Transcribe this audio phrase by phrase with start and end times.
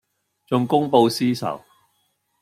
[0.47, 1.61] 仲公報私仇